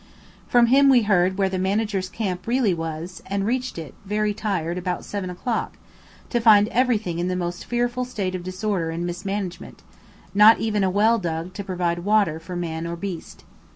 From 0.47 0.65
him 0.65 0.89
we 0.89 1.03
heard 1.03 1.37
where 1.37 1.47
the 1.47 1.59
Manager's 1.59 2.09
camp 2.09 2.47
really 2.47 2.73
was, 2.73 3.21
and 3.27 3.45
reached 3.45 3.77
it, 3.77 3.93
very 4.03 4.33
tired, 4.33 4.75
about 4.79 5.05
7 5.05 5.29
o'clock, 5.29 5.77
to 6.31 6.39
find 6.39 6.67
everything 6.69 7.19
in 7.19 7.27
the 7.27 7.35
most 7.35 7.65
fearful 7.65 8.03
state 8.03 8.33
of 8.33 8.41
disorder 8.41 8.89
and 8.89 9.05
mismanagement; 9.05 9.83
not 10.33 10.57
even 10.57 10.83
a 10.83 10.89
well 10.89 11.19
dug 11.19 11.53
to 11.53 11.63
provide 11.63 11.99
water 11.99 12.39
for 12.39 12.55
man 12.55 12.87
or 12.87 12.95
beast. 12.95 13.43